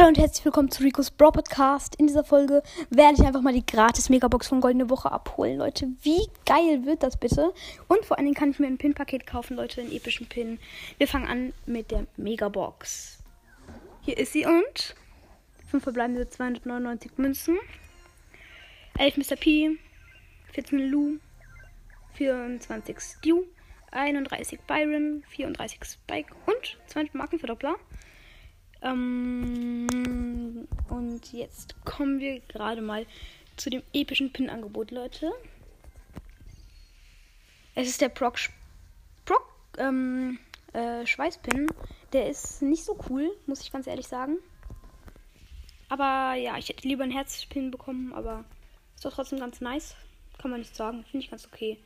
herzlich 0.00 0.44
willkommen 0.46 0.70
zu 0.70 0.82
Rico's 0.82 1.10
Bro 1.10 1.30
Podcast. 1.32 1.94
In 1.96 2.06
dieser 2.06 2.24
Folge 2.24 2.62
werde 2.88 3.16
ich 3.20 3.26
einfach 3.26 3.42
mal 3.42 3.52
die 3.52 3.64
gratis 3.64 4.08
Megabox 4.08 4.48
von 4.48 4.62
Goldene 4.62 4.88
Woche 4.88 5.12
abholen, 5.12 5.58
Leute. 5.58 5.88
Wie 6.02 6.26
geil 6.46 6.86
wird 6.86 7.02
das 7.02 7.18
bitte? 7.18 7.52
Und 7.86 8.04
vor 8.06 8.16
allen 8.16 8.24
Dingen 8.24 8.34
kann 8.34 8.50
ich 8.50 8.58
mir 8.58 8.66
ein 8.66 8.78
Pin-Paket 8.78 9.26
kaufen, 9.26 9.56
Leute, 9.56 9.82
einen 9.82 9.92
epischen 9.92 10.26
Pin. 10.26 10.58
Wir 10.96 11.06
fangen 11.06 11.28
an 11.28 11.52
mit 11.66 11.90
der 11.90 12.06
Megabox. 12.16 13.22
Hier 14.00 14.16
ist 14.16 14.32
sie 14.32 14.46
und 14.46 14.96
5 15.70 15.82
verbleibende 15.82 16.28
299 16.28 17.18
Münzen, 17.18 17.58
11 18.98 19.18
Mr. 19.18 19.36
P, 19.36 19.76
14 20.54 20.90
Lou, 20.90 21.18
24 22.14 22.98
Stu, 22.98 23.44
31 23.92 24.60
Byron, 24.62 25.22
34 25.28 25.84
Spike 25.84 26.34
und 26.46 26.78
20 26.86 27.14
Markenverdoppler. 27.14 27.76
Ähm, 28.82 30.66
und 30.88 31.32
jetzt 31.32 31.74
kommen 31.84 32.18
wir 32.18 32.40
gerade 32.40 32.80
mal 32.80 33.06
zu 33.56 33.70
dem 33.70 33.82
epischen 33.92 34.32
Pin-Angebot, 34.32 34.90
Leute. 34.90 35.32
Es 37.74 37.88
ist 37.88 38.00
der 38.00 38.08
Proc, 38.08 38.38
Proc 39.24 39.42
ähm, 39.78 40.38
äh, 40.72 41.06
Schweißpin. 41.06 41.68
Der 42.12 42.28
ist 42.28 42.62
nicht 42.62 42.84
so 42.84 42.98
cool, 43.08 43.30
muss 43.46 43.60
ich 43.60 43.72
ganz 43.72 43.86
ehrlich 43.86 44.06
sagen. 44.06 44.38
Aber 45.88 46.34
ja, 46.34 46.56
ich 46.56 46.68
hätte 46.68 46.86
lieber 46.88 47.02
einen 47.02 47.12
Herzpin 47.12 47.70
bekommen, 47.70 48.12
aber 48.12 48.44
ist 48.94 49.04
doch 49.04 49.12
trotzdem 49.12 49.40
ganz 49.40 49.60
nice. 49.60 49.94
Kann 50.38 50.50
man 50.50 50.60
nicht 50.60 50.74
sagen. 50.74 51.04
Finde 51.10 51.24
ich 51.24 51.30
ganz 51.30 51.46
okay. 51.46 51.78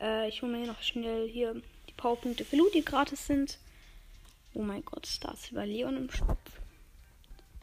Äh, 0.00 0.28
ich 0.28 0.42
hole 0.42 0.52
mir 0.52 0.58
hier 0.58 0.66
noch 0.66 0.82
schnell 0.82 1.28
hier 1.28 1.54
die 1.88 1.92
Powerpunkte 1.92 2.44
für 2.44 2.56
Loot, 2.56 2.74
die 2.74 2.84
gratis 2.84 3.26
sind. 3.26 3.58
Oh 4.54 4.62
mein 4.62 4.84
Gott, 4.84 5.06
Star 5.06 5.36
Silver 5.36 5.66
Leon 5.66 5.96
im 5.96 6.10
Shop. 6.10 6.38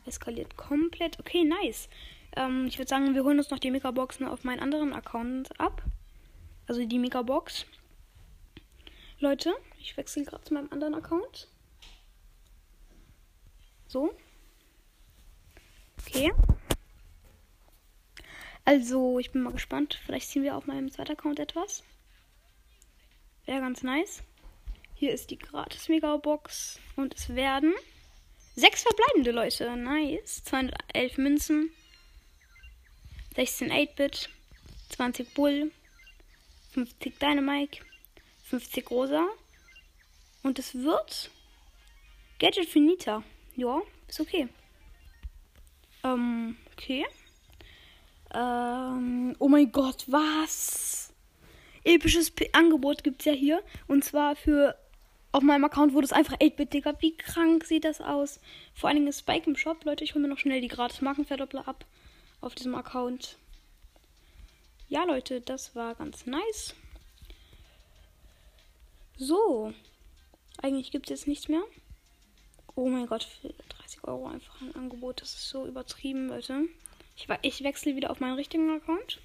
Eskaliert 0.06 0.58
komplett. 0.58 1.20
Okay, 1.20 1.44
nice. 1.44 1.90
Ähm, 2.36 2.66
ich 2.68 2.78
würde 2.78 2.90
sagen, 2.90 3.14
wir 3.14 3.24
holen 3.24 3.38
uns 3.38 3.50
noch 3.50 3.60
die 3.60 3.72
Megaboxen 3.72 4.28
auf 4.28 4.44
meinen 4.44 4.60
anderen 4.60 4.94
Account 4.94 5.60
ab. 5.60 5.84
Also 6.68 6.86
die 6.86 7.00
Megabox. 7.00 7.66
Leute, 9.20 9.54
ich 9.80 9.98
wechsle 9.98 10.24
gerade 10.24 10.44
zu 10.44 10.54
meinem 10.54 10.72
anderen 10.72 10.96
Account. 10.96 11.48
So. 13.88 14.14
Okay. 16.00 16.32
Also, 18.66 19.20
ich 19.20 19.32
bin 19.32 19.42
mal 19.42 19.52
gespannt. 19.52 20.00
Vielleicht 20.06 20.30
ziehen 20.30 20.44
wir 20.44 20.56
auf 20.56 20.68
meinem 20.68 20.92
zweiten 20.92 21.14
Account 21.14 21.40
etwas. 21.40 21.84
Wäre 23.46 23.62
ganz 23.62 23.82
nice. 23.82 24.22
Hier 25.00 25.14
ist 25.14 25.30
die 25.30 25.38
gratis 25.38 25.88
Megabox 25.88 26.78
und 26.98 27.16
es 27.16 27.34
werden 27.34 27.74
sechs 28.58 28.84
verbleibende 28.84 29.32
Leute. 29.32 29.78
Nice. 29.78 30.44
211 30.44 31.18
Münzen, 31.18 31.72
16 33.34 33.72
8-Bit, 33.72 34.30
20 34.90 35.34
Bull, 35.34 35.72
50 36.74 37.18
Dynamite, 37.18 37.80
50 38.50 38.92
Rosa 38.92 39.26
und 40.44 40.60
es 40.60 40.76
wird 40.76 41.32
Gadget 42.40 42.68
Finita. 42.68 43.24
Ja, 43.56 43.82
ist 44.10 44.20
okay. 44.20 44.50
Ähm, 46.04 46.58
okay. 46.74 47.06
Ähm, 48.34 49.34
oh 49.40 49.48
mein 49.48 49.72
Gott, 49.72 50.04
was? 50.08 51.14
Episches 51.86 52.30
P 52.32 52.50
Angebot 52.52 53.02
gibt's 53.06 53.24
ja 53.24 53.32
hier. 53.32 53.64
Und 53.88 54.04
zwar 54.04 54.36
für 54.36 54.76
auf 55.32 55.44
meinem 55.44 55.64
Account 55.64 55.94
wurde 55.94 56.06
es 56.06 56.14
einfach 56.14 56.38
8-Bit, 56.38 56.74
Digga. 56.74 56.94
Wie 57.02 57.16
krank 57.16 57.64
sieht 57.66 57.86
das 57.86 58.02
aus? 58.02 58.40
Vor 58.74 58.90
allen 58.90 58.98
Dingen 58.98 59.08
ist 59.08 59.20
Spike 59.20 59.48
im 59.48 59.56
Shop. 59.56 59.84
Leute, 59.86 60.04
ich 60.04 60.14
hole 60.14 60.24
mir 60.24 60.28
noch 60.28 60.40
schnell 60.40 60.62
die 60.62 60.68
gratis 60.68 61.02
Markenverdoppler 61.02 61.68
ab 61.68 61.86
auf 62.42 62.56
diesem 62.56 62.74
Account. 62.74 63.38
Ja, 64.88 65.04
Leute, 65.04 65.40
das 65.42 65.76
war 65.76 65.94
ganz 65.94 66.26
nice. 66.26 66.74
So. 69.18 69.74
Eigentlich 70.62 70.92
gibt 70.92 71.06
es 71.06 71.20
jetzt 71.20 71.28
nichts 71.28 71.48
mehr. 71.48 71.62
Oh 72.76 72.90
mein 72.90 73.06
Gott, 73.06 73.24
für 73.24 73.54
30 73.78 74.04
Euro 74.06 74.28
einfach 74.28 74.60
ein 74.62 74.74
Angebot. 74.76 75.22
Das 75.22 75.34
ist 75.36 75.50
so 75.50 75.68
übertrieben, 75.68 76.30
Leute. 76.30 76.64
Ich, 77.16 77.28
ich 77.44 77.64
wechsle 77.64 77.96
wieder 77.96 78.10
auf 78.10 78.20
meinen 78.20 78.36
richtigen 78.36 78.72
Account. 78.72 79.20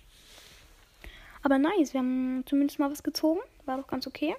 Aber 1.42 1.58
nice, 1.58 1.94
wir 1.94 2.00
haben 2.00 2.44
zumindest 2.46 2.78
mal 2.78 2.90
was 2.90 3.02
gezogen. 3.02 3.40
War 3.64 3.78
doch 3.78 3.86
ganz 3.86 4.06
okay. 4.06 4.36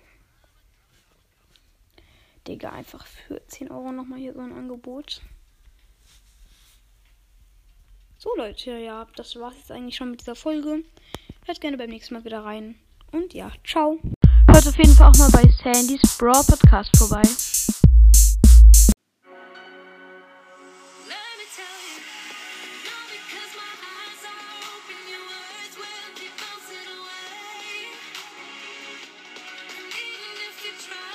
Digga, 2.47 2.69
einfach 2.69 3.05
für 3.05 3.45
10 3.47 3.71
Euro 3.71 3.91
nochmal 3.91 4.19
hier 4.19 4.33
so 4.33 4.39
ein 4.39 4.53
Angebot. 4.53 5.21
So 8.17 8.29
Leute, 8.37 8.71
ja, 8.77 9.07
das 9.15 9.35
war's 9.35 9.55
jetzt 9.57 9.71
eigentlich 9.71 9.95
schon 9.95 10.11
mit 10.11 10.21
dieser 10.21 10.35
Folge. 10.35 10.83
Hört 11.45 11.61
gerne 11.61 11.77
beim 11.77 11.89
nächsten 11.89 12.13
Mal 12.13 12.23
wieder 12.23 12.43
rein. 12.43 12.75
Und 13.11 13.33
ja, 13.33 13.51
ciao. 13.63 13.99
Hört 14.51 14.67
auf 14.67 14.77
jeden 14.77 14.93
Fall 14.93 15.11
auch 15.11 15.17
mal 15.17 15.31
bei 15.31 15.43
Sandys 15.63 16.17
Brawl 16.17 16.43
Podcast 16.43 16.95
vorbei. 16.97 17.21
to 30.77 31.14